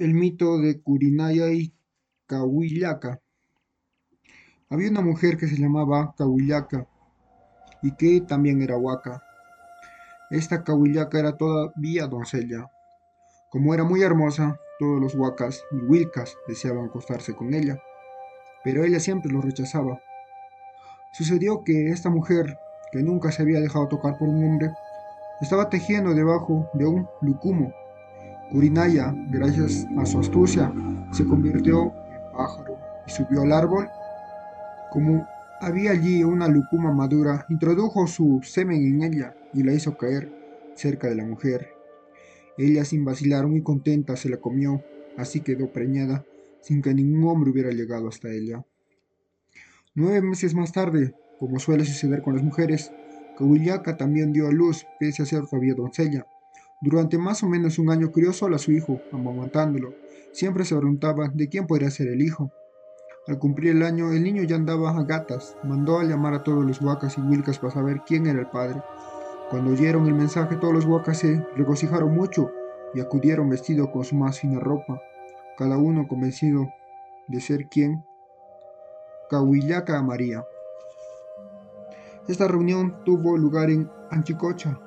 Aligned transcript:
El 0.00 0.14
mito 0.14 0.56
de 0.56 0.80
Curinaya 0.80 1.52
y 1.52 1.74
Cahuillaca. 2.24 3.20
Había 4.70 4.88
una 4.88 5.02
mujer 5.02 5.36
que 5.36 5.46
se 5.46 5.58
llamaba 5.58 6.14
Cahuillaca 6.16 6.86
y 7.82 7.94
que 7.96 8.22
también 8.22 8.62
era 8.62 8.78
huaca. 8.78 9.22
Esta 10.30 10.64
Cahuillaca 10.64 11.18
era 11.18 11.36
todavía 11.36 12.06
doncella. 12.06 12.70
Como 13.50 13.74
era 13.74 13.84
muy 13.84 14.00
hermosa, 14.00 14.58
todos 14.78 15.02
los 15.02 15.14
huacas 15.14 15.62
y 15.70 15.84
huilcas 15.84 16.34
deseaban 16.48 16.86
acostarse 16.86 17.36
con 17.36 17.52
ella, 17.52 17.78
pero 18.64 18.84
ella 18.84 19.00
siempre 19.00 19.30
los 19.30 19.44
rechazaba. 19.44 20.00
Sucedió 21.12 21.62
que 21.62 21.90
esta 21.90 22.08
mujer, 22.08 22.56
que 22.90 23.02
nunca 23.02 23.32
se 23.32 23.42
había 23.42 23.60
dejado 23.60 23.88
tocar 23.88 24.16
por 24.16 24.30
un 24.30 24.42
hombre, 24.44 24.70
estaba 25.42 25.68
tejiendo 25.68 26.14
debajo 26.14 26.70
de 26.72 26.86
un 26.86 27.06
lucumo 27.20 27.74
Urinaya, 28.52 29.14
gracias 29.28 29.86
a 29.96 30.04
su 30.04 30.18
astucia, 30.18 30.72
se 31.12 31.24
convirtió 31.24 31.84
en 31.84 32.32
pájaro 32.36 32.78
y 33.06 33.10
subió 33.10 33.42
al 33.42 33.52
árbol. 33.52 33.88
Como 34.90 35.24
había 35.60 35.92
allí 35.92 36.24
una 36.24 36.48
lucuma 36.48 36.92
madura, 36.92 37.46
introdujo 37.48 38.08
su 38.08 38.40
semen 38.42 38.84
en 38.84 39.02
ella 39.04 39.36
y 39.54 39.62
la 39.62 39.72
hizo 39.72 39.96
caer 39.96 40.32
cerca 40.74 41.08
de 41.08 41.14
la 41.14 41.24
mujer. 41.24 41.68
Ella, 42.58 42.84
sin 42.84 43.04
vacilar, 43.04 43.46
muy 43.46 43.62
contenta, 43.62 44.16
se 44.16 44.28
la 44.28 44.38
comió, 44.38 44.82
así 45.16 45.42
quedó 45.42 45.72
preñada, 45.72 46.24
sin 46.60 46.82
que 46.82 46.92
ningún 46.92 47.28
hombre 47.28 47.52
hubiera 47.52 47.70
llegado 47.70 48.08
hasta 48.08 48.30
ella. 48.30 48.64
Nueve 49.94 50.22
meses 50.22 50.54
más 50.54 50.72
tarde, 50.72 51.14
como 51.38 51.60
suele 51.60 51.84
suceder 51.84 52.20
con 52.22 52.34
las 52.34 52.42
mujeres, 52.42 52.90
Cahuillaca 53.38 53.96
también 53.96 54.32
dio 54.32 54.48
a 54.48 54.52
luz, 54.52 54.86
pese 54.98 55.22
a 55.22 55.26
ser 55.26 55.46
todavía 55.46 55.74
doncella. 55.74 56.26
Durante 56.82 57.18
más 57.18 57.42
o 57.42 57.46
menos 57.46 57.78
un 57.78 57.90
año 57.90 58.10
crió 58.10 58.32
solo 58.32 58.56
a 58.56 58.58
su 58.58 58.72
hijo, 58.72 59.00
amamantándolo. 59.12 59.92
Siempre 60.32 60.64
se 60.64 60.74
preguntaba 60.74 61.28
de 61.28 61.48
quién 61.48 61.66
podría 61.66 61.90
ser 61.90 62.08
el 62.08 62.22
hijo. 62.22 62.50
Al 63.26 63.38
cumplir 63.38 63.76
el 63.76 63.82
año, 63.82 64.12
el 64.12 64.22
niño 64.22 64.42
ya 64.44 64.56
andaba 64.56 64.90
a 64.90 65.02
gatas. 65.04 65.56
Mandó 65.62 65.98
a 65.98 66.04
llamar 66.04 66.32
a 66.32 66.42
todos 66.42 66.64
los 66.64 66.80
huacas 66.80 67.18
y 67.18 67.20
wilcas 67.20 67.58
para 67.58 67.74
saber 67.74 68.00
quién 68.06 68.26
era 68.26 68.40
el 68.40 68.48
padre. 68.48 68.80
Cuando 69.50 69.72
oyeron 69.72 70.06
el 70.06 70.14
mensaje, 70.14 70.56
todos 70.56 70.72
los 70.72 70.86
huacas 70.86 71.18
se 71.18 71.44
regocijaron 71.54 72.14
mucho 72.14 72.50
y 72.94 73.00
acudieron 73.00 73.50
vestidos 73.50 73.88
con 73.90 74.04
su 74.04 74.16
más 74.16 74.40
fina 74.40 74.58
ropa, 74.58 75.00
cada 75.58 75.76
uno 75.76 76.08
convencido 76.08 76.68
de 77.28 77.40
ser 77.40 77.68
quien. 77.68 78.04
Cahuillaca 79.28 80.02
María. 80.02 80.44
Esta 82.26 82.48
reunión 82.48 83.04
tuvo 83.04 83.36
lugar 83.36 83.70
en 83.70 83.90
Anchicocha, 84.10 84.78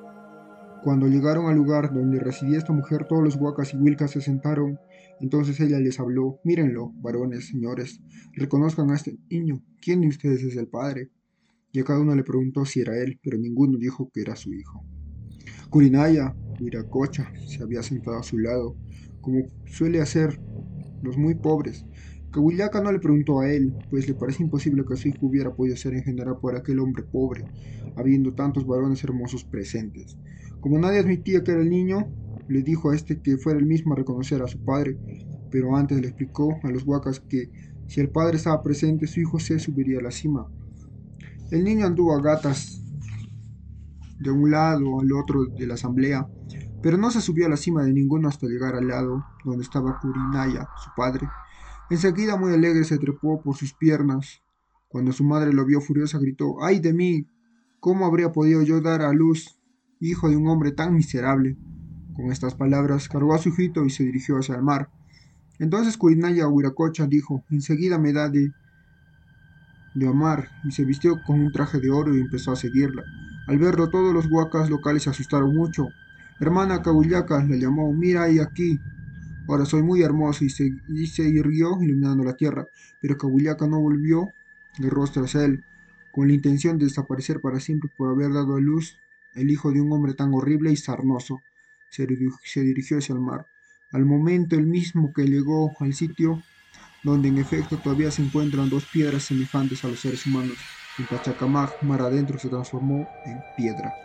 cuando 0.84 1.08
llegaron 1.08 1.48
al 1.48 1.56
lugar 1.56 1.94
donde 1.94 2.20
residía 2.20 2.58
esta 2.58 2.74
mujer, 2.74 3.06
todos 3.08 3.24
los 3.24 3.36
huacas 3.38 3.74
y 3.74 3.78
huilcas 3.78 4.12
se 4.12 4.22
sentaron. 4.22 4.78
Entonces 5.22 5.60
ella 5.62 5.80
les 5.80 6.00
habló, 6.00 6.40
mírenlo, 6.44 6.92
varones, 6.96 7.48
señores, 7.48 8.02
reconozcan 8.34 8.92
a 8.92 8.96
este 8.96 9.18
niño, 9.30 9.64
¿quién 9.82 10.02
de 10.02 10.08
ustedes 10.08 10.44
es 10.44 10.58
el 10.58 10.68
padre? 10.68 11.10
Y 11.72 11.80
a 11.80 11.84
cada 11.86 12.02
uno 12.02 12.14
le 12.16 12.24
preguntó 12.24 12.66
si 12.66 12.82
era 12.82 12.98
él, 13.02 13.20
pero 13.24 13.38
ninguno 13.38 13.78
dijo 13.78 14.10
que 14.14 14.22
era 14.22 14.36
su 14.36 14.54
hijo. 14.54 14.84
Curinaya, 15.70 16.36
Huiracocha, 16.60 17.32
se 17.48 17.64
había 17.64 17.82
sentado 17.82 18.18
a 18.18 18.24
su 18.24 18.38
lado, 18.38 18.76
como 19.22 19.40
suele 19.66 20.02
hacer 20.02 20.40
los 21.02 21.18
muy 21.18 21.36
pobres. 21.36 21.86
Cahuillaca 22.34 22.82
no 22.82 22.92
le 22.92 23.00
preguntó 23.00 23.42
a 23.42 23.50
él, 23.52 23.74
pues 23.92 24.08
le 24.08 24.16
parece 24.16 24.42
imposible 24.42 24.84
que 24.86 24.98
su 24.98 25.08
hijo 25.08 25.28
hubiera 25.28 25.54
podido 25.54 25.78
ser 25.78 25.94
engendrado 25.94 26.40
por 26.40 26.56
aquel 26.56 26.80
hombre 26.80 27.04
pobre, 27.04 27.46
habiendo 27.96 28.34
tantos 28.34 28.66
varones 28.66 29.04
hermosos 29.04 29.44
presentes. 29.44 30.18
Como 30.60 30.80
nadie 30.80 31.00
admitía 31.00 31.44
que 31.44 31.52
era 31.52 31.62
el 31.62 31.70
niño, 31.70 32.08
le 32.48 32.64
dijo 32.64 32.90
a 32.90 32.96
este 32.96 33.22
que 33.22 33.38
fuera 33.38 33.60
el 33.60 33.68
mismo 33.68 33.94
a 33.94 33.98
reconocer 33.98 34.42
a 34.42 34.48
su 34.48 34.64
padre, 34.66 34.98
pero 35.52 35.76
antes 35.76 36.02
le 36.02 36.08
explicó 36.08 36.58
a 36.64 36.72
los 36.72 36.84
huacas 36.84 37.20
que 37.20 37.52
si 37.88 38.02
el 38.02 38.10
padre 38.10 38.38
estaba 38.38 38.64
presente, 38.64 39.06
su 39.06 39.20
hijo 39.20 39.40
se 39.40 39.60
subiría 39.60 40.00
a 40.00 40.04
la 40.04 40.12
cima. 40.12 40.48
El 41.52 41.64
niño 41.64 41.86
anduvo 41.86 42.16
a 42.16 42.22
gatas 42.22 42.82
de 44.20 44.32
un 44.32 44.50
lado 44.50 45.02
al 45.02 45.12
otro 45.14 45.46
de 45.46 45.68
la 45.68 45.76
asamblea, 45.76 46.28
pero 46.82 46.98
no 46.98 47.12
se 47.12 47.22
subió 47.22 47.46
a 47.46 47.50
la 47.50 47.58
cima 47.58 47.84
de 47.84 47.94
ninguno 47.94 48.28
hasta 48.28 48.48
llegar 48.48 48.74
al 48.74 48.88
lado 48.88 49.24
donde 49.46 49.64
estaba 49.64 50.00
Kurinaya, 50.00 50.68
su 50.84 50.90
padre. 50.98 51.28
Enseguida, 51.94 52.38
muy 52.38 52.54
alegre, 52.54 52.84
se 52.86 52.98
trepó 52.98 53.40
por 53.44 53.56
sus 53.56 53.74
piernas. 53.74 54.42
Cuando 54.88 55.12
su 55.12 55.24
madre 55.24 55.54
lo 55.54 55.64
vio 55.64 55.80
furiosa, 55.80 56.18
gritó, 56.18 56.64
¡ay 56.64 56.80
de 56.80 56.92
mí! 56.92 57.28
¿Cómo 57.80 58.08
habría 58.08 58.32
podido 58.32 58.64
yo 58.64 58.82
dar 58.82 59.04
a 59.04 59.14
luz 59.14 59.60
hijo 60.00 60.28
de 60.28 60.36
un 60.36 60.48
hombre 60.48 60.72
tan 60.72 60.96
miserable. 60.96 61.56
Con 62.16 62.32
estas 62.32 62.56
palabras 62.56 63.08
cargó 63.08 63.36
a 63.36 63.38
su 63.38 63.50
hijito 63.50 63.86
y 63.86 63.92
se 63.92 64.04
dirigió 64.04 64.38
hacia 64.38 64.56
el 64.56 64.64
mar. 64.64 64.90
Entonces 65.60 65.98
Curinaya 65.98 66.48
Huiracocha 66.48 67.06
dijo, 67.06 67.44
enseguida 67.52 68.00
me 68.00 68.12
da 68.12 68.28
de, 68.28 68.52
amar, 70.08 70.50
y 70.64 70.72
se 70.72 70.84
vistió 70.84 71.22
con 71.28 71.40
un 71.40 71.52
traje 71.52 71.80
de 71.80 71.92
oro 71.92 72.16
y 72.16 72.22
empezó 72.22 72.52
a 72.52 72.56
seguirla. 72.56 73.04
Al 73.48 73.60
verlo 73.60 73.92
todos 73.92 74.14
los 74.16 74.26
huacas 74.32 74.68
locales 74.70 75.04
se 75.04 75.12
asustaron 75.12 75.56
mucho. 75.56 75.88
Hermana 76.40 76.82
Cabullaca 76.82 77.44
le 77.44 77.60
llamó, 77.60 77.94
mira 77.94 78.24
ahí 78.24 78.40
aquí. 78.40 78.80
Ahora 79.48 79.66
soy 79.66 79.84
muy 79.84 80.02
hermoso 80.02 80.46
y 80.46 80.50
se, 80.50 80.72
y 80.88 81.08
se 81.08 81.24
irguió 81.24 81.82
iluminando 81.82 82.24
la 82.24 82.36
tierra, 82.36 82.68
pero 83.02 83.18
Cabullaca 83.18 83.68
no 83.68 83.80
volvió 83.80 84.30
de 84.78 84.90
rostro 84.90 85.26
hacia 85.26 85.46
él, 85.46 85.64
con 86.12 86.28
la 86.28 86.34
intención 86.34 86.78
de 86.78 86.86
desaparecer 86.86 87.42
para 87.42 87.60
siempre 87.60 87.90
por 87.98 88.10
haber 88.10 88.32
dado 88.32 88.56
a 88.56 88.62
luz 88.62 88.98
el 89.36 89.50
hijo 89.50 89.72
de 89.72 89.82
un 89.82 89.92
hombre 89.92 90.14
tan 90.14 90.34
horrible 90.34 90.72
y 90.72 90.76
sarnoso, 90.76 91.42
se, 91.90 92.08
dirigió 92.08 92.98
hacia 92.98 93.14
el 93.14 93.22
mar. 93.22 93.48
Al 93.92 94.06
momento 94.06 94.56
el 94.56 94.66
mismo 94.66 95.14
que 95.14 95.24
llegó 95.24 95.76
al 95.80 95.94
sitio 95.94 96.42
donde 97.04 97.30
en 97.30 97.38
efecto 97.38 97.78
todavía 97.78 98.12
se 98.12 98.24
encuentran 98.24 98.70
dos 98.70 98.86
piedras 98.86 99.24
semejantes 99.24 99.84
a 99.84 99.90
los 99.90 100.00
seres 100.00 100.26
humanos, 100.26 100.58
en 100.98 101.06
Pachacamac, 101.08 101.82
mar 101.84 102.02
adentro 102.02 102.40
se 102.40 102.50
transformó 102.50 103.08
en 103.26 103.44
piedra. 103.58 104.04